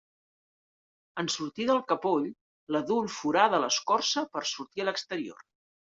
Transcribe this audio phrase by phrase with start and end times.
[1.23, 2.27] En sortir del capoll,
[2.77, 5.51] l'adult forada l’escorça per a sortir a l’exterior.